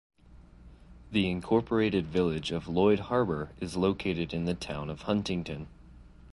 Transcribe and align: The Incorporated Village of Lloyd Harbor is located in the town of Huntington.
The 1.11 1.29
Incorporated 1.29 2.07
Village 2.07 2.49
of 2.51 2.67
Lloyd 2.67 3.01
Harbor 3.01 3.51
is 3.59 3.77
located 3.77 4.33
in 4.33 4.45
the 4.45 4.55
town 4.55 4.89
of 4.89 5.03
Huntington. 5.03 5.67